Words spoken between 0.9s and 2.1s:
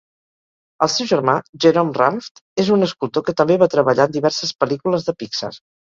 seu germà, Jerome